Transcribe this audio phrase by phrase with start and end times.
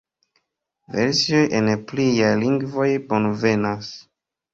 [0.93, 3.93] Versioj en pliaj lingvoj bonvenas.